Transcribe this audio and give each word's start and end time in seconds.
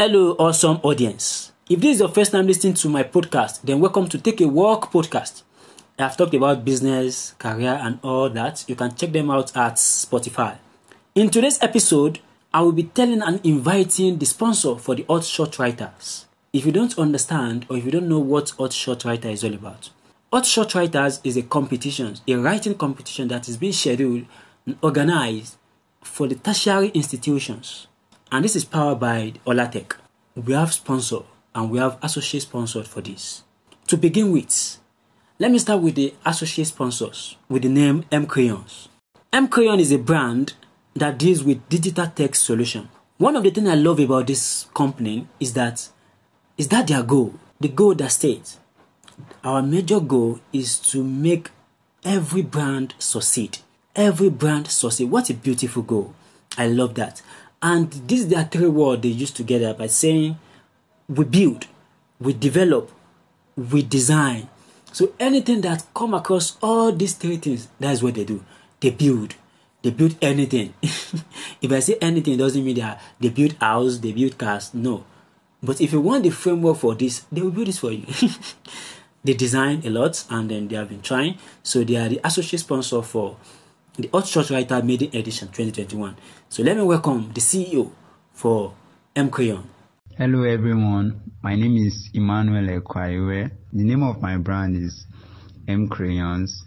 Hello, 0.00 0.34
awesome 0.38 0.80
audience. 0.82 1.52
If 1.68 1.80
this 1.80 1.96
is 1.96 2.00
your 2.00 2.08
first 2.08 2.32
time 2.32 2.46
listening 2.46 2.72
to 2.72 2.88
my 2.88 3.02
podcast, 3.02 3.60
then 3.60 3.80
welcome 3.80 4.08
to 4.08 4.16
Take 4.16 4.40
a 4.40 4.48
Walk 4.48 4.90
podcast. 4.90 5.42
I've 5.98 6.16
talked 6.16 6.32
about 6.32 6.64
business, 6.64 7.34
career, 7.38 7.78
and 7.82 7.98
all 8.02 8.30
that. 8.30 8.64
You 8.66 8.76
can 8.76 8.94
check 8.94 9.12
them 9.12 9.30
out 9.30 9.54
at 9.54 9.74
Spotify. 9.74 10.56
In 11.14 11.28
today's 11.28 11.62
episode, 11.62 12.18
I 12.54 12.62
will 12.62 12.72
be 12.72 12.84
telling 12.84 13.20
and 13.20 13.44
inviting 13.44 14.16
the 14.16 14.24
sponsor 14.24 14.76
for 14.76 14.94
the 14.94 15.04
Hot 15.06 15.22
Shot 15.22 15.58
Writers. 15.58 16.24
If 16.50 16.64
you 16.64 16.72
don't 16.72 16.98
understand 16.98 17.66
or 17.68 17.76
if 17.76 17.84
you 17.84 17.90
don't 17.90 18.08
know 18.08 18.20
what 18.20 18.54
Hot 18.58 18.72
Shot 18.72 19.04
Writer 19.04 19.28
is 19.28 19.44
all 19.44 19.52
about, 19.52 19.90
Hot 20.32 20.46
Shot 20.46 20.74
Writers 20.74 21.20
is 21.24 21.36
a 21.36 21.42
competition, 21.42 22.16
a 22.26 22.36
writing 22.36 22.74
competition 22.74 23.28
that 23.28 23.50
is 23.50 23.58
being 23.58 23.74
scheduled 23.74 24.24
and 24.64 24.78
organized 24.80 25.58
for 26.00 26.26
the 26.26 26.36
tertiary 26.36 26.88
institutions. 26.94 27.86
And 28.32 28.44
this 28.44 28.56
is 28.56 28.64
powered 28.64 29.00
by 29.00 29.34
Olatech. 29.46 29.96
We 30.36 30.52
have 30.52 30.72
sponsor 30.72 31.20
and 31.54 31.70
we 31.70 31.78
have 31.78 31.98
associate 32.02 32.42
sponsors 32.42 32.86
for 32.86 33.00
this. 33.00 33.42
To 33.88 33.96
begin 33.96 34.30
with, 34.30 34.78
let 35.38 35.50
me 35.50 35.58
start 35.58 35.80
with 35.82 35.96
the 35.96 36.14
associate 36.24 36.68
sponsors 36.68 37.36
with 37.48 37.62
the 37.62 37.68
name 37.68 38.04
M 38.12 38.26
Crayons. 38.26 38.88
M 39.32 39.48
Crayon 39.48 39.80
is 39.80 39.90
a 39.90 39.98
brand 39.98 40.54
that 40.94 41.18
deals 41.18 41.42
with 41.42 41.68
digital 41.68 42.06
tech 42.06 42.34
solution. 42.34 42.88
One 43.18 43.36
of 43.36 43.42
the 43.42 43.50
things 43.50 43.68
I 43.68 43.74
love 43.74 43.98
about 43.98 44.28
this 44.28 44.66
company 44.74 45.26
is 45.40 45.52
that 45.54 45.88
is 46.56 46.68
that 46.68 46.86
their 46.86 47.02
goal, 47.02 47.34
the 47.58 47.68
goal 47.68 47.94
that 47.96 48.12
states 48.12 48.58
our 49.44 49.62
major 49.62 50.00
goal 50.00 50.40
is 50.52 50.78
to 50.78 51.02
make 51.02 51.50
every 52.04 52.42
brand 52.42 52.94
succeed. 52.98 53.58
Every 53.96 54.30
brand 54.30 54.68
succeed. 54.68 55.10
What 55.10 55.30
a 55.30 55.34
beautiful 55.34 55.82
goal. 55.82 56.14
I 56.56 56.68
love 56.68 56.94
that. 56.94 57.22
And 57.62 57.90
these 58.08 58.32
are 58.32 58.44
three 58.44 58.68
words 58.68 59.02
they 59.02 59.08
use 59.08 59.30
together 59.30 59.74
by 59.74 59.86
saying 59.86 60.38
we 61.08 61.24
build, 61.24 61.66
we 62.18 62.32
develop, 62.32 62.90
we 63.56 63.82
design. 63.82 64.48
So 64.92 65.12
anything 65.20 65.60
that 65.60 65.84
come 65.94 66.14
across 66.14 66.56
all 66.62 66.90
these 66.92 67.14
three 67.14 67.36
things, 67.36 67.68
that's 67.78 68.02
what 68.02 68.14
they 68.14 68.24
do. 68.24 68.44
They 68.80 68.90
build. 68.90 69.34
They 69.82 69.90
build 69.90 70.16
anything. 70.22 70.74
if 70.82 71.70
I 71.70 71.80
say 71.80 71.96
anything, 72.00 72.34
it 72.34 72.38
doesn't 72.38 72.64
mean 72.64 72.76
that 72.76 73.00
they 73.18 73.28
build 73.28 73.52
house, 73.54 73.98
they 73.98 74.12
build 74.12 74.38
cars. 74.38 74.72
No. 74.74 75.04
But 75.62 75.80
if 75.80 75.92
you 75.92 76.00
want 76.00 76.22
the 76.22 76.30
framework 76.30 76.78
for 76.78 76.94
this, 76.94 77.24
they 77.30 77.42
will 77.42 77.50
build 77.50 77.68
this 77.68 77.78
for 77.78 77.92
you. 77.92 78.06
they 79.24 79.34
design 79.34 79.82
a 79.84 79.90
lot 79.90 80.24
and 80.30 80.50
then 80.50 80.68
they 80.68 80.76
have 80.76 80.88
been 80.88 81.02
trying. 81.02 81.36
So 81.62 81.84
they 81.84 81.96
are 81.96 82.08
the 82.08 82.20
associate 82.24 82.60
sponsor 82.60 83.02
for 83.02 83.36
the 84.02 84.08
Hot 84.12 84.26
Shot 84.26 84.50
Writer 84.50 84.82
Maiden 84.82 85.08
Edition 85.14 85.48
2021. 85.48 86.16
So 86.48 86.62
let 86.62 86.76
me 86.76 86.82
welcome 86.82 87.30
the 87.34 87.40
CEO 87.40 87.90
for 88.32 88.74
M 89.14 89.30
Crayon. 89.30 89.68
Hello 90.16 90.44
everyone, 90.44 91.20
my 91.42 91.54
name 91.54 91.76
is 91.76 92.10
Emmanuel 92.14 92.80
Ekwaiwe. 92.80 93.50
The 93.72 93.84
name 93.84 94.02
of 94.02 94.20
my 94.20 94.36
brand 94.36 94.76
is 94.76 95.06
M 95.68 95.88
Crayons. 95.88 96.64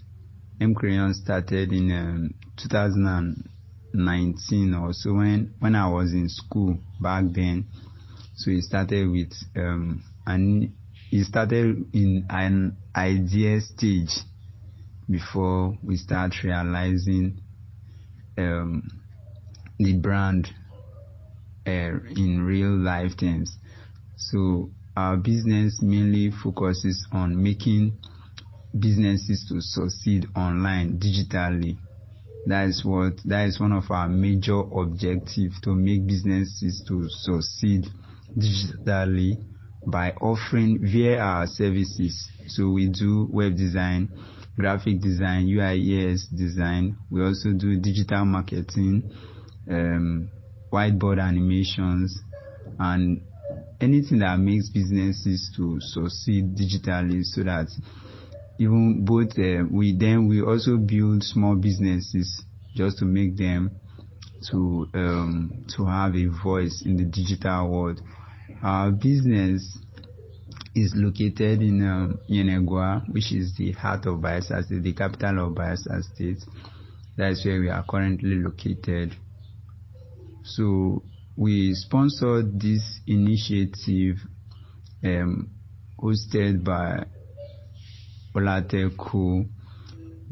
M 0.59 0.73
Crayons 0.73 1.21
started 1.21 1.71
in 1.71 1.91
um, 1.91 2.33
2019 2.57 4.73
or 4.73 4.93
so 4.93 5.13
when, 5.13 5.53
when 5.59 5.75
I 5.75 5.87
was 5.89 6.13
in 6.13 6.29
school 6.29 6.79
back 7.01 7.25
then. 7.29 7.67
So 8.35 8.51
it 8.51 8.63
started 8.63 9.09
with 9.09 9.33
um, 9.55 10.03
an 10.25 10.73
it 11.11 11.25
started 11.25 11.85
in 11.93 12.25
an 12.29 12.77
idea 12.95 13.61
stage 13.61 14.09
before 15.09 15.77
we 15.83 15.97
start 15.97 16.43
realizing 16.43 17.41
um, 18.37 18.83
the 19.79 19.97
brand 19.97 20.49
uh, 21.67 21.99
in 22.15 22.43
real 22.45 22.75
life 22.77 23.17
terms. 23.17 23.57
So 24.17 24.69
our 24.95 25.17
business 25.17 25.81
mainly 25.81 26.31
focuses 26.31 27.07
on 27.11 27.41
making 27.41 27.97
businesses 28.79 29.45
to 29.49 29.61
succeed 29.61 30.27
online 30.35 30.99
digitally. 30.99 31.77
That 32.45 32.67
is 32.67 32.83
what 32.83 33.17
that 33.25 33.47
is 33.47 33.59
one 33.59 33.71
of 33.71 33.89
our 33.89 34.09
major 34.09 34.59
objectives 34.59 35.61
to 35.61 35.73
make 35.73 36.05
businesses 36.05 36.83
to 36.87 37.07
succeed 37.09 37.85
digitally 38.37 39.37
by 39.85 40.11
offering 40.21 40.79
via 40.81 41.19
our 41.19 41.47
services. 41.47 42.29
So 42.47 42.69
we 42.69 42.89
do 42.89 43.27
web 43.31 43.55
design, 43.55 44.09
graphic 44.57 45.01
design, 45.01 45.47
UI 45.47 46.11
UX 46.11 46.27
design. 46.27 46.97
We 47.09 47.23
also 47.23 47.51
do 47.51 47.79
digital 47.79 48.25
marketing, 48.25 49.11
um, 49.69 50.29
whiteboard 50.71 51.21
animations, 51.21 52.19
and 52.79 53.21
anything 53.81 54.19
that 54.19 54.39
makes 54.39 54.69
businesses 54.69 55.51
to 55.55 55.79
succeed 55.81 56.55
digitally 56.55 57.23
so 57.23 57.43
that 57.43 57.67
even 58.59 59.03
both 59.03 59.37
uh, 59.37 59.63
we 59.71 59.95
then 59.97 60.27
we 60.27 60.41
also 60.41 60.77
build 60.77 61.23
small 61.23 61.55
businesses 61.55 62.43
just 62.75 62.99
to 62.99 63.05
make 63.05 63.35
them 63.35 63.71
to 64.49 64.87
um, 64.93 65.65
to 65.75 65.85
have 65.85 66.15
a 66.15 66.25
voice 66.43 66.83
in 66.85 66.97
the 66.97 67.03
digital 67.05 67.69
world 67.69 68.01
our 68.61 68.91
business 68.91 69.77
is 70.75 70.93
located 70.95 71.61
in 71.61 71.85
um, 71.87 72.19
Yenagoa, 72.29 73.03
which 73.11 73.31
is 73.31 73.53
the 73.57 73.71
heart 73.73 74.05
of 74.05 74.19
Bayelsa 74.19 74.63
State, 74.63 74.83
the 74.83 74.93
capital 74.93 75.47
of 75.47 75.53
Bayelsa 75.53 76.01
State. 76.03 76.39
That 77.17 77.31
is 77.31 77.45
where 77.45 77.59
we 77.59 77.69
are 77.69 77.85
currently 77.87 78.35
located. 78.35 79.15
So 80.43 81.03
we 81.37 81.73
sponsored 81.75 82.59
this 82.59 82.99
initiative 83.07 84.17
um, 85.03 85.51
hosted 85.99 86.63
by 86.63 87.05
Olateco 88.35 89.47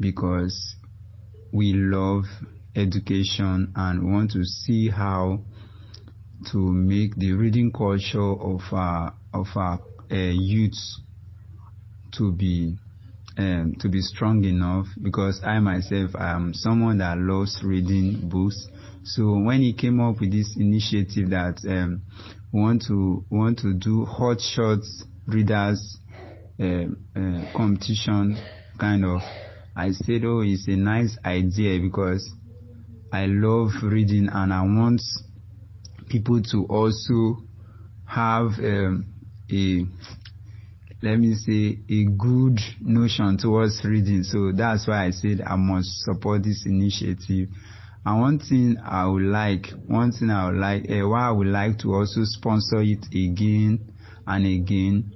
because 0.00 0.76
we 1.52 1.72
love 1.74 2.24
education 2.74 3.72
and 3.76 4.12
want 4.12 4.32
to 4.32 4.44
see 4.44 4.88
how 4.88 5.44
to 6.50 6.58
make 6.58 7.14
the 7.16 7.32
reading 7.32 7.70
culture 7.70 8.20
of 8.20 8.60
our 8.72 9.14
of 9.32 9.46
our 9.54 9.78
youths 10.16 11.00
to 12.12 12.32
be 12.32 12.76
um, 13.38 13.74
to 13.80 13.88
be 13.88 14.00
strong 14.00 14.44
enough 14.44 14.86
because 15.00 15.40
I 15.42 15.58
myself 15.60 16.10
am 16.18 16.52
someone 16.52 16.98
that 16.98 17.16
loves 17.18 17.62
reading 17.64 18.28
books. 18.28 18.68
So 19.04 19.38
when 19.38 19.62
he 19.62 19.72
came 19.72 20.00
up 20.00 20.20
with 20.20 20.32
this 20.32 20.54
initiative 20.56 21.30
that 21.30 21.60
um, 21.66 22.02
want 22.52 22.82
to 22.88 23.24
want 23.30 23.58
to 23.60 23.72
do 23.74 24.04
hot 24.04 24.40
shots 24.40 25.04
readers 25.26 25.98
uh, 26.60 26.84
uh, 27.16 27.52
competition 27.56 28.38
kind 28.78 29.04
of, 29.04 29.20
I 29.74 29.92
said, 29.92 30.24
oh, 30.24 30.42
it's 30.42 30.68
a 30.68 30.76
nice 30.76 31.16
idea 31.24 31.80
because 31.80 32.30
I 33.12 33.26
love 33.26 33.70
reading 33.82 34.28
and 34.32 34.52
I 34.52 34.62
want 34.62 35.00
people 36.08 36.42
to 36.42 36.66
also 36.66 37.42
have 38.06 38.58
um, 38.58 39.11
a 39.52 39.84
let 41.02 41.18
me 41.18 41.34
say 41.34 41.78
a 41.88 42.04
good 42.04 42.58
notion 42.80 43.36
towards 43.36 43.84
reading 43.84 44.22
so 44.22 44.52
that's 44.52 44.86
why 44.86 45.06
i 45.06 45.10
said 45.10 45.40
i 45.46 45.56
must 45.56 45.88
support 46.04 46.42
this 46.42 46.64
initiative 46.66 47.48
and 48.04 48.20
one 48.20 48.38
thing 48.38 48.76
i 48.84 49.06
would 49.06 49.22
like 49.22 49.66
one 49.86 50.12
thing 50.12 50.30
i 50.30 50.46
would 50.48 50.58
like 50.58 50.84
uh, 50.90 51.06
why 51.08 51.28
i 51.28 51.30
would 51.30 51.48
like 51.48 51.78
to 51.78 51.92
also 51.92 52.20
sponsor 52.24 52.80
it 52.80 53.04
again 53.12 53.78
and 54.26 54.46
again 54.46 55.12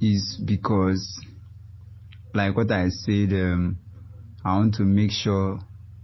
is 0.00 0.40
because 0.44 1.20
like 2.34 2.56
what 2.56 2.70
i 2.70 2.88
said 2.88 3.32
um, 3.32 3.78
i 4.44 4.56
want 4.56 4.74
to 4.74 4.82
make 4.82 5.10
sure 5.10 5.58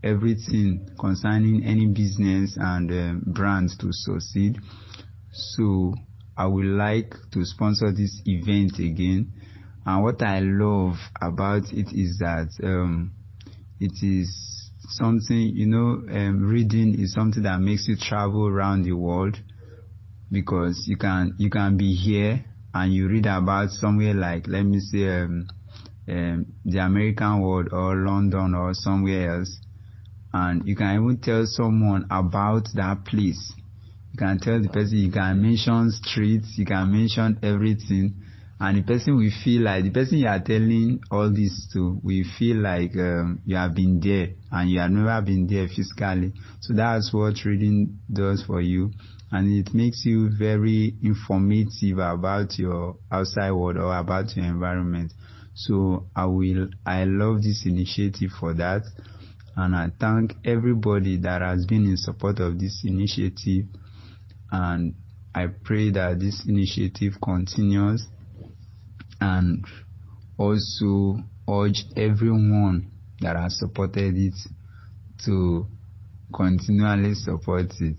everything 0.05 0.87
concerning 1.01 1.65
any 1.65 1.87
business 1.87 2.57
and 2.61 2.91
um, 2.91 3.23
brands 3.27 3.77
to 3.79 3.89
succeed. 3.91 4.59
So 5.33 5.95
I 6.37 6.47
would 6.47 6.67
like 6.67 7.15
to 7.33 7.45
sponsor 7.45 7.93
this 7.93 8.21
event 8.25 8.79
again. 8.79 9.33
And 9.87 10.03
what 10.03 10.23
I 10.23 10.41
love 10.41 10.97
about 11.21 11.73
it 11.73 11.93
is 11.93 12.19
that 12.19 12.49
um, 12.63 13.13
it 13.81 13.93
is 14.03 14.71
something, 14.89 15.37
you 15.55 15.67
know, 15.67 16.03
um, 16.11 16.43
reading 16.43 16.99
is 16.99 17.13
something 17.13 17.43
that 17.43 17.61
makes 17.61 17.87
you 17.87 17.97
travel 17.97 18.47
around 18.47 18.85
the 18.85 18.93
world 18.93 19.39
because 20.33 20.85
you 20.89 20.97
can 20.97 21.35
you 21.39 21.51
can 21.51 21.77
be 21.77 21.95
here 21.95 22.45
and 22.73 22.93
you 22.93 23.09
read 23.09 23.27
about 23.27 23.71
somewhere 23.71 24.15
like 24.15 24.49
let 24.49 24.65
me 24.65 24.81
say 24.81 25.21
um, 25.21 25.47
um, 26.09 26.47
the 26.65 26.79
American 26.79 27.41
world 27.41 27.69
or 27.73 27.95
London 27.97 28.55
or 28.55 28.75
somewhere 28.75 29.39
else 29.39 29.61
and 30.33 30.67
you 30.67 30.75
can 30.75 30.97
even 30.97 31.19
tell 31.19 31.47
someone 31.47 32.07
about 32.11 32.67
that 32.75 33.05
place. 33.05 33.53
You 34.15 34.19
can 34.19 34.39
tell 34.39 34.63
the 34.63 34.69
person, 34.69 34.97
you 34.99 35.11
can 35.11 35.43
mention 35.43 35.91
streets, 35.91 36.57
you 36.57 36.65
can 36.65 36.91
mention 36.91 37.39
everything, 37.43 38.15
and 38.61 38.79
the 38.79 38.83
person 38.83 39.17
will 39.17 39.31
feel 39.43 39.63
like 39.63 39.85
the 39.85 39.91
person 39.91 40.19
you 40.19 40.29
are 40.29 40.41
telling 40.41 41.01
all 41.11 41.29
this 41.31 41.69
to 41.75 42.01
will 42.03 42.25
feel 42.39 42.59
like 42.59 42.97
um, 42.97 43.41
you 43.45 43.57
have 43.57 43.75
been 43.75 44.01
there 44.01 44.29
and 44.53 44.71
you 44.71 44.79
have 44.81 44.91
never 44.93 45.21
been 45.21 45.47
there 45.47 45.69
physically. 45.69 46.33
So 46.61 46.75
that's 46.75 47.13
what 47.13 47.45
reading 47.45 47.99
does 48.11 48.43
for 48.47 48.61
you. 48.61 48.93
and 49.33 49.53
it 49.53 49.75
makes 49.75 50.05
you 50.07 50.31
very 50.39 50.95
informative 51.03 51.99
about 51.99 52.57
your 52.57 52.97
outside 53.11 53.51
world 53.51 53.77
or 53.77 53.97
about 53.99 54.37
your 54.37 54.45
environment. 54.47 55.13
So 55.55 56.07
I 56.15 56.27
will, 56.27 56.69
I 56.87 57.05
love 57.05 57.43
this 57.43 57.65
initiative 57.67 58.31
for 58.39 58.55
that. 58.55 58.83
And 59.57 59.75
I 59.75 59.91
thank 59.99 60.35
everybody 60.45 61.17
that 61.19 61.43
has 61.43 61.67
been 61.67 61.85
in 61.85 61.97
support 61.97 62.39
of 62.41 62.59
this 62.61 62.83
initiative. 62.85 63.67
And 64.55 64.95
I 65.35 65.49
pray 65.49 65.91
that 65.91 66.21
this 66.21 66.45
initiative 66.47 67.15
continues 67.21 68.07
and 69.21 69.65
also 70.39 71.19
urge 71.51 71.83
everyone 71.97 72.93
that 73.21 73.35
has 73.35 73.59
supported 73.59 74.17
it 74.17 74.35
to 75.25 75.67
continually 76.33 77.15
support 77.15 77.73
it. 77.81 77.97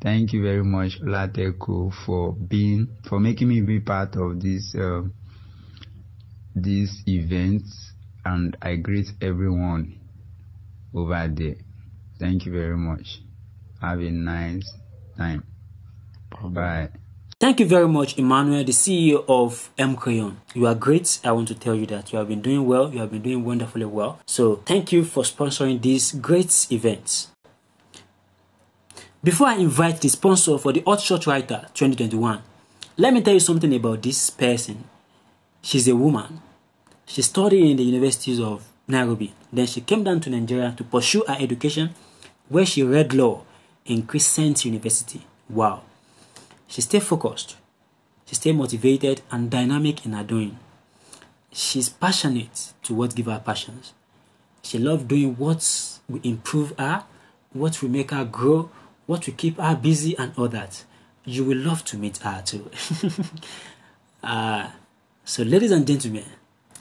Thank 0.00 0.32
you 0.32 0.42
very 0.42 0.62
much, 0.62 1.00
Lateco, 1.02 1.92
for 2.06 2.34
being 2.34 2.86
for 3.08 3.18
making 3.18 3.48
me 3.48 3.60
be 3.62 3.80
part 3.80 4.14
of 4.14 4.40
this 4.40 4.76
uh, 4.78 5.02
this 6.54 7.02
event, 7.08 7.64
and 8.24 8.56
I 8.62 8.76
greet 8.76 9.08
everyone 9.20 9.98
over 10.94 11.28
there. 11.34 11.56
Thank 12.20 12.46
you 12.46 12.52
very 12.52 12.76
much. 12.76 13.18
Have 13.80 13.98
a 13.98 14.10
nice 14.10 14.70
time. 15.18 15.42
Bye. 16.42 16.90
Thank 17.40 17.60
you 17.60 17.66
very 17.66 17.88
much, 17.88 18.16
Emmanuel, 18.16 18.64
the 18.64 18.72
CEO 18.72 19.24
of 19.28 19.70
M 19.76 19.96
Crayon. 19.96 20.40
You 20.54 20.66
are 20.66 20.74
great. 20.74 21.20
I 21.24 21.32
want 21.32 21.48
to 21.48 21.54
tell 21.54 21.74
you 21.74 21.84
that 21.86 22.12
you 22.12 22.18
have 22.18 22.28
been 22.28 22.40
doing 22.40 22.64
well. 22.64 22.92
You 22.92 23.00
have 23.00 23.10
been 23.10 23.22
doing 23.22 23.44
wonderfully 23.44 23.84
well. 23.84 24.20
So 24.24 24.56
thank 24.64 24.92
you 24.92 25.04
for 25.04 25.24
sponsoring 25.24 25.82
these 25.82 26.12
great 26.12 26.66
events. 26.70 27.28
Before 29.22 29.48
I 29.48 29.56
invite 29.56 30.00
the 30.00 30.08
sponsor 30.08 30.58
for 30.58 30.72
the 30.72 30.82
Hot 30.86 31.00
Shot 31.00 31.26
Writer 31.26 31.66
2021, 31.74 32.40
let 32.96 33.12
me 33.12 33.20
tell 33.20 33.34
you 33.34 33.40
something 33.40 33.74
about 33.74 34.02
this 34.02 34.30
person. 34.30 34.84
She's 35.60 35.88
a 35.88 35.96
woman. 35.96 36.40
She 37.06 37.22
studied 37.22 37.70
in 37.70 37.76
the 37.76 37.82
universities 37.84 38.38
of 38.38 38.66
Nairobi. 38.86 39.32
Then 39.52 39.66
she 39.66 39.80
came 39.80 40.04
down 40.04 40.20
to 40.20 40.30
Nigeria 40.30 40.74
to 40.76 40.84
pursue 40.84 41.24
her 41.26 41.36
education, 41.38 41.94
where 42.48 42.66
she 42.66 42.82
read 42.82 43.12
law 43.12 43.42
in 43.86 44.02
Crescent 44.06 44.64
University. 44.64 45.26
Wow. 45.48 45.82
She 46.74 46.80
stayed 46.80 47.04
focused. 47.04 47.54
She 48.26 48.34
stayed 48.34 48.56
motivated 48.56 49.20
and 49.30 49.48
dynamic 49.48 50.04
in 50.04 50.12
her 50.12 50.24
doing. 50.24 50.58
She's 51.52 51.88
passionate 51.88 52.72
to 52.82 52.94
what 52.94 53.14
give 53.14 53.26
her 53.26 53.38
passions. 53.38 53.92
She 54.64 54.80
loves 54.80 55.04
doing 55.04 55.36
what 55.36 55.62
will 56.08 56.20
improve 56.24 56.74
her, 56.76 57.04
what 57.52 57.80
will 57.80 57.90
make 57.90 58.10
her 58.10 58.24
grow, 58.24 58.70
what 59.06 59.24
will 59.24 59.34
keep 59.34 59.58
her 59.60 59.76
busy, 59.76 60.18
and 60.18 60.32
all 60.36 60.48
that. 60.48 60.82
You 61.24 61.44
will 61.44 61.58
love 61.58 61.84
to 61.84 61.96
meet 61.96 62.16
her 62.16 62.42
too. 62.44 62.68
uh, 64.24 64.70
so, 65.24 65.44
ladies 65.44 65.70
and 65.70 65.86
gentlemen, 65.86 66.24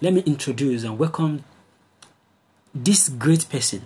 let 0.01 0.11
me 0.11 0.21
introduce 0.21 0.83
and 0.85 0.97
welcome 0.97 1.43
this 2.73 3.09
great 3.09 3.47
person 3.47 3.83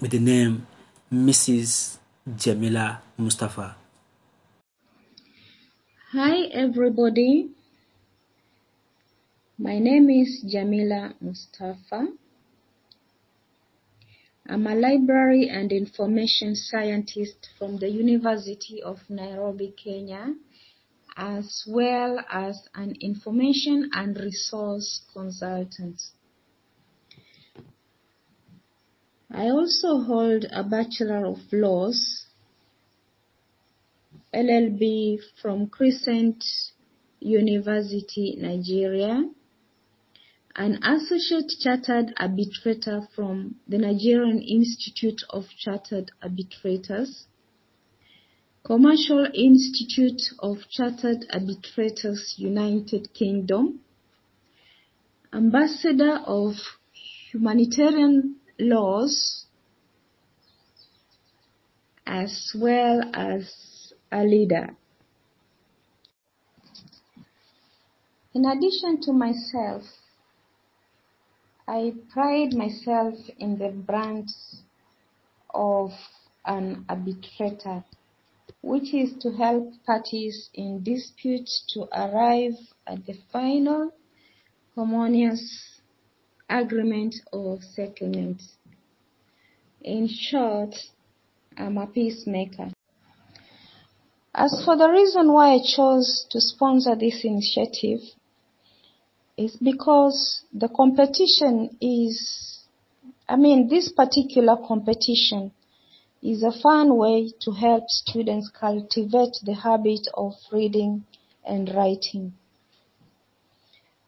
with 0.00 0.12
the 0.12 0.20
name 0.20 0.68
Mrs. 1.12 1.96
Jamila 2.36 3.02
Mustafa. 3.18 3.74
Hi 6.16 6.46
everybody. 6.50 7.50
My 9.58 9.78
name 9.78 10.08
is 10.08 10.42
Jamila 10.50 11.12
Mustafa. 11.20 12.06
I'm 14.48 14.66
a 14.66 14.74
library 14.74 15.50
and 15.50 15.70
information 15.70 16.56
scientist 16.56 17.50
from 17.58 17.76
the 17.80 17.90
University 17.90 18.82
of 18.82 18.96
Nairobi, 19.10 19.74
Kenya, 19.76 20.32
as 21.18 21.64
well 21.68 22.24
as 22.32 22.66
an 22.74 22.94
information 23.02 23.90
and 23.92 24.16
resource 24.16 25.02
consultant. 25.12 26.00
I 29.30 29.50
also 29.50 30.00
hold 30.00 30.46
a 30.50 30.64
Bachelor 30.64 31.26
of 31.26 31.40
Laws 31.52 32.25
LLB 34.36 35.18
from 35.40 35.66
Crescent 35.68 36.44
University, 37.20 38.36
Nigeria, 38.38 39.24
an 40.54 40.78
Associate 40.84 41.50
Chartered 41.58 42.12
Arbitrator 42.18 43.08
from 43.14 43.54
the 43.66 43.78
Nigerian 43.78 44.42
Institute 44.42 45.22
of 45.30 45.44
Chartered 45.58 46.10
Arbitrators, 46.22 47.24
Commercial 48.62 49.26
Institute 49.32 50.20
of 50.40 50.58
Chartered 50.68 51.24
Arbitrators, 51.32 52.34
United 52.36 53.14
Kingdom, 53.14 53.80
Ambassador 55.32 56.20
of 56.26 56.56
Humanitarian 57.32 58.36
Laws, 58.58 59.46
as 62.06 62.52
well 62.54 63.00
as 63.14 63.75
a 64.12 64.22
leader. 64.24 64.76
In 68.34 68.44
addition 68.44 69.00
to 69.02 69.12
myself, 69.12 69.82
I 71.66 71.94
pride 72.12 72.54
myself 72.54 73.14
in 73.38 73.58
the 73.58 73.70
brand 73.70 74.28
of 75.54 75.90
an 76.44 76.84
arbitrator, 76.88 77.84
which 78.62 78.94
is 78.94 79.14
to 79.22 79.32
help 79.32 79.72
parties 79.84 80.50
in 80.54 80.82
dispute 80.84 81.48
to 81.70 81.88
arrive 81.92 82.58
at 82.86 83.06
the 83.06 83.14
final 83.32 83.92
harmonious 84.74 85.80
agreement 86.48 87.14
or 87.32 87.58
settlement. 87.60 88.42
In 89.82 90.08
short, 90.08 90.74
I'm 91.56 91.78
a 91.78 91.86
peacemaker. 91.86 92.75
As 94.38 94.62
for 94.66 94.76
the 94.76 94.90
reason 94.90 95.32
why 95.32 95.54
I 95.54 95.60
chose 95.64 96.26
to 96.28 96.42
sponsor 96.42 96.94
this 96.94 97.24
initiative, 97.24 98.00
is 99.38 99.56
because 99.56 100.42
the 100.52 100.68
competition 100.68 101.74
is, 101.80 102.60
I 103.26 103.36
mean, 103.36 103.68
this 103.68 103.90
particular 103.90 104.58
competition 104.68 105.52
is 106.22 106.42
a 106.42 106.52
fun 106.52 106.98
way 106.98 107.32
to 107.40 107.52
help 107.52 107.84
students 107.88 108.50
cultivate 108.50 109.38
the 109.42 109.54
habit 109.54 110.06
of 110.12 110.34
reading 110.52 111.06
and 111.42 111.74
writing. 111.74 112.34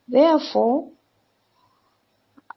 Therefore, 0.07 0.91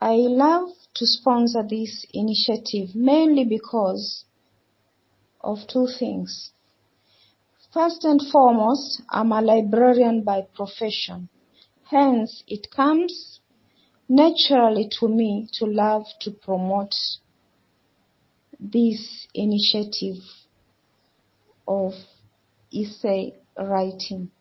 I 0.01 0.15
love 0.15 0.71
to 0.95 1.05
sponsor 1.05 1.63
this 1.63 2.05
initiative 2.13 2.95
mainly 2.95 3.45
because 3.45 4.25
of 5.39 5.59
two 5.69 5.87
things. 5.87 6.51
First 7.73 8.03
and 8.03 8.21
foremost, 8.31 9.01
I'm 9.09 9.31
a 9.31 9.41
librarian 9.41 10.23
by 10.23 10.41
profession. 10.53 11.29
Hence, 11.85 12.43
it 12.45 12.69
comes 12.69 13.39
naturally 14.09 14.89
to 14.99 15.07
me 15.07 15.47
to 15.53 15.65
love 15.65 16.05
to 16.19 16.31
promote 16.31 16.93
this 18.59 19.25
initiative 19.33 20.21
of 21.65 21.93
essay 22.73 23.35
writing. 23.57 24.31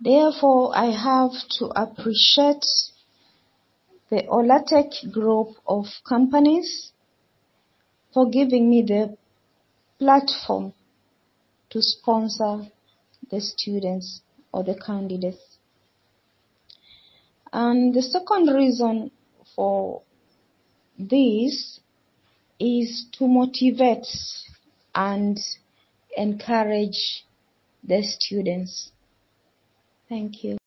Therefore, 0.00 0.76
I 0.76 0.86
have 0.86 1.30
to 1.58 1.66
appreciate 1.66 2.66
the 4.10 4.24
Olatech 4.28 5.12
group 5.12 5.54
of 5.64 5.86
companies 6.04 6.92
for 8.12 8.28
giving 8.28 8.68
me 8.68 8.82
the 8.82 9.16
platform 10.02 10.74
to 11.70 11.80
sponsor 11.80 12.66
the 13.30 13.40
students 13.40 14.20
or 14.52 14.64
the 14.64 14.74
candidates. 14.74 15.58
And 17.52 17.94
the 17.94 18.02
second 18.02 18.48
reason 18.48 19.12
for 19.54 20.02
this 20.98 21.78
is 22.58 23.06
to 23.12 23.28
motivate 23.28 24.08
and 24.92 25.38
encourage 26.16 27.24
the 27.84 28.02
students. 28.02 28.90
Thank 30.08 30.42
you. 30.42 30.58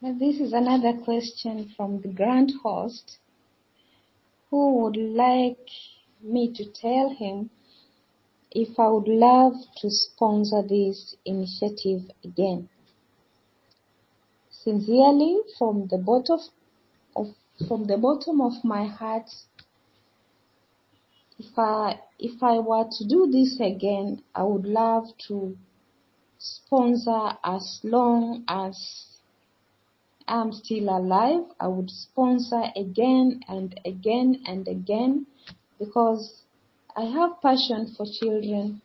Now 0.00 0.16
this 0.18 0.40
is 0.40 0.54
another 0.54 0.94
question 1.04 1.74
from 1.76 2.00
the 2.00 2.08
grand 2.08 2.52
host 2.62 3.18
who 4.48 4.82
would 4.82 4.96
like 4.96 5.68
me 6.22 6.54
to 6.54 6.64
tell 6.72 7.10
him 7.10 7.50
if 8.56 8.78
I 8.78 8.88
would 8.88 9.06
love 9.06 9.52
to 9.82 9.90
sponsor 9.90 10.62
this 10.62 11.14
initiative 11.26 12.10
again. 12.24 12.70
Sincerely, 14.50 15.40
from 15.58 15.88
the 15.88 15.98
bottom 15.98 16.40
of 17.14 17.34
from 17.68 17.84
the 17.84 17.98
bottom 17.98 18.40
of 18.40 18.64
my 18.64 18.86
heart, 18.86 19.30
if 21.38 21.58
I 21.58 22.00
if 22.18 22.42
I 22.42 22.58
were 22.58 22.88
to 22.90 23.04
do 23.06 23.30
this 23.30 23.60
again, 23.60 24.22
I 24.34 24.44
would 24.44 24.64
love 24.64 25.04
to 25.28 25.58
sponsor 26.38 27.36
as 27.44 27.80
long 27.84 28.42
as 28.48 29.18
I'm 30.26 30.52
still 30.52 30.88
alive. 30.88 31.44
I 31.60 31.68
would 31.68 31.90
sponsor 31.90 32.64
again 32.74 33.42
and 33.48 33.78
again 33.84 34.42
and 34.46 34.66
again 34.66 35.26
because 35.78 36.45
I 36.98 37.04
have 37.04 37.42
passion 37.42 37.94
for 37.94 38.06
children. 38.06 38.80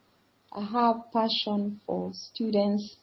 I 0.51 0.65
have 0.65 1.13
passion 1.13 1.79
for 1.85 2.11
students. 2.13 2.97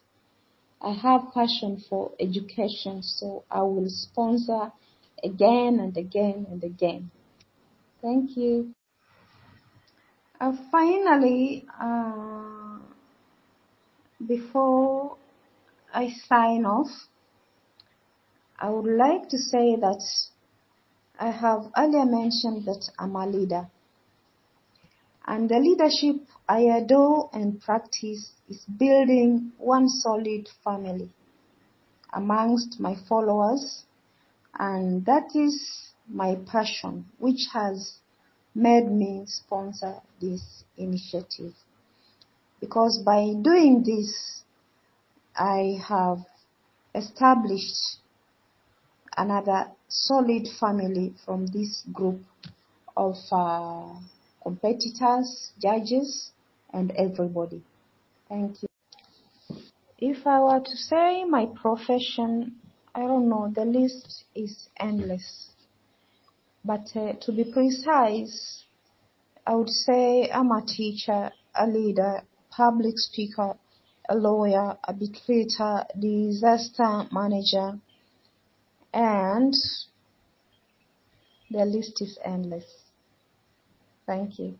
I 0.79 0.91
have 0.93 1.33
passion 1.33 1.83
for 1.89 2.11
education. 2.19 3.01
So 3.01 3.43
I 3.49 3.63
will 3.63 3.89
sponsor 3.89 4.71
again 5.23 5.79
and 5.79 5.97
again 5.97 6.45
and 6.51 6.63
again. 6.63 7.09
Thank 8.03 8.37
you. 8.37 8.75
Uh, 10.39 10.53
finally, 10.71 11.65
uh, 11.81 12.77
before 14.27 15.17
I 15.91 16.13
sign 16.27 16.65
off, 16.65 16.91
I 18.59 18.69
would 18.69 18.95
like 18.95 19.27
to 19.29 19.39
say 19.39 19.75
that 19.75 20.03
I 21.19 21.31
have 21.31 21.71
earlier 21.75 22.05
mentioned 22.05 22.65
that 22.65 22.91
I'm 22.99 23.15
a 23.15 23.25
leader. 23.25 23.69
And 25.29 25.47
the 25.47 25.59
leadership 25.59 26.27
I 26.47 26.61
adore 26.61 27.29
and 27.33 27.61
practice 27.61 28.31
is 28.49 28.65
building 28.65 29.51
one 29.59 29.87
solid 29.87 30.49
family 30.63 31.11
amongst 32.11 32.79
my 32.79 32.95
followers. 33.07 33.83
And 34.57 35.05
that 35.05 35.35
is 35.35 35.91
my 36.07 36.33
passion, 36.47 37.05
which 37.19 37.45
has 37.53 37.99
made 38.55 38.91
me 38.91 39.25
sponsor 39.27 40.01
this 40.19 40.63
initiative. 40.77 41.53
Because 42.59 42.97
by 43.05 43.31
doing 43.39 43.83
this, 43.83 44.41
I 45.35 45.79
have 45.87 46.25
established 46.95 47.99
another 49.15 49.67
solid 49.89 50.47
family 50.59 51.13
from 51.23 51.45
this 51.45 51.83
group 51.93 52.21
of 52.97 53.15
uh, 53.31 53.93
competitors, 54.43 55.51
judges, 55.61 56.31
and 56.73 56.91
everybody. 56.91 57.61
Thank 58.27 58.61
you. 58.61 58.69
If 59.97 60.25
I 60.25 60.39
were 60.39 60.61
to 60.61 60.77
say 60.77 61.25
my 61.25 61.47
profession, 61.61 62.55
I 62.95 63.01
don't 63.01 63.27
know, 63.27 63.51
the 63.53 63.65
list 63.65 64.23
is 64.35 64.69
endless. 64.79 65.49
But 66.63 66.95
uh, 66.95 67.13
to 67.21 67.31
be 67.31 67.51
precise, 67.51 68.63
I 69.45 69.55
would 69.55 69.69
say 69.69 70.29
I'm 70.29 70.51
a 70.51 70.63
teacher, 70.65 71.31
a 71.55 71.67
leader, 71.67 72.21
public 72.49 72.97
speaker, 72.97 73.57
a 74.07 74.15
lawyer, 74.15 74.71
a 74.71 74.77
arbitrator, 74.87 75.85
disaster 75.99 77.03
manager, 77.11 77.79
and 78.93 79.53
the 81.51 81.65
list 81.65 82.01
is 82.01 82.17
endless. 82.23 82.88
Thank 84.09 84.39
you. 84.39 84.57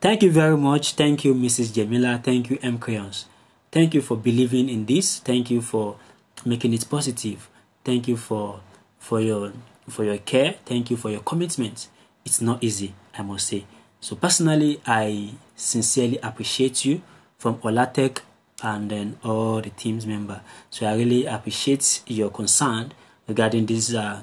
Thank 0.00 0.24
you 0.24 0.32
very 0.32 0.56
much. 0.56 0.94
Thank 0.94 1.24
you, 1.24 1.36
Mrs. 1.36 1.72
Jamila. 1.72 2.20
Thank 2.20 2.50
you, 2.50 2.58
M. 2.62 2.80
Crayons. 2.80 3.26
Thank 3.70 3.94
you 3.94 4.02
for 4.02 4.16
believing 4.16 4.68
in 4.68 4.86
this. 4.86 5.20
Thank 5.20 5.52
you 5.52 5.62
for 5.62 5.98
making 6.44 6.74
it 6.74 6.84
positive. 6.90 7.48
Thank 7.84 8.08
you 8.08 8.16
for 8.16 8.58
for 8.98 9.20
your 9.20 9.52
for 9.88 10.02
your 10.02 10.18
care. 10.18 10.56
Thank 10.66 10.90
you 10.90 10.96
for 10.96 11.10
your 11.10 11.20
commitment. 11.20 11.86
It's 12.24 12.40
not 12.40 12.64
easy, 12.64 12.92
I 13.16 13.22
must 13.22 13.46
say. 13.46 13.66
So 14.00 14.16
personally, 14.16 14.80
I 14.84 15.34
sincerely 15.54 16.18
appreciate 16.24 16.84
you 16.84 17.02
from 17.38 17.58
Olatech 17.58 18.18
and 18.64 18.90
then 18.90 19.16
all 19.22 19.60
the 19.60 19.70
team's 19.70 20.06
member. 20.06 20.40
So 20.70 20.86
I 20.88 20.96
really 20.96 21.26
appreciate 21.26 22.02
your 22.08 22.30
concern 22.30 22.94
regarding 23.28 23.66
this 23.66 23.94
uh, 23.94 24.22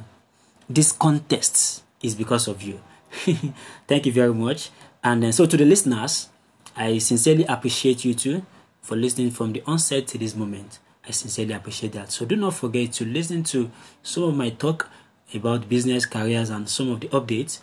this 0.70 0.92
contest 0.92 1.84
is 2.02 2.16
because 2.16 2.48
of 2.48 2.62
you. 2.62 2.80
Thank 3.88 4.06
you 4.06 4.12
very 4.12 4.34
much. 4.34 4.70
And 5.04 5.24
then 5.24 5.32
so 5.32 5.46
to 5.46 5.58
the 5.58 5.66
listeners, 5.66 6.30
I 6.76 6.98
sincerely 7.00 7.46
appreciate 7.46 8.06
you 8.06 8.14
too 8.14 8.46
for 8.82 8.96
listening 8.96 9.32
from 9.32 9.54
the 9.54 9.64
onset 9.66 10.08
to 10.08 10.18
this 10.18 10.36
moment. 10.36 10.80
I 11.08 11.12
sincerely 11.12 11.54
appreciate 11.54 11.94
that. 11.94 12.12
So 12.12 12.26
do 12.26 12.36
not 12.36 12.54
forget 12.54 12.92
to 12.94 13.06
listen 13.06 13.44
to 13.46 13.72
some 14.04 14.24
of 14.24 14.36
my 14.36 14.50
talk 14.50 14.90
about 15.34 15.70
business, 15.70 16.06
careers, 16.06 16.50
and 16.50 16.70
some 16.70 16.90
of 16.92 17.00
the 17.00 17.08
updates. 17.10 17.60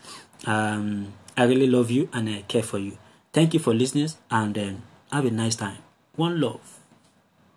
Um, 0.47 1.13
I 1.37 1.45
really 1.45 1.67
love 1.67 1.91
you 1.91 2.09
and 2.13 2.29
I 2.29 2.43
care 2.43 2.63
for 2.63 2.79
you. 2.79 2.97
Thank 3.33 3.55
you 3.55 3.61
for 3.61 3.75
listening 3.75 4.09
and 4.31 4.57
um, 4.59 4.83
have 5.13 5.27
a 5.27 5.31
nice 5.31 5.57
time. 5.57 5.79
One 6.17 6.41
love. 6.41 6.84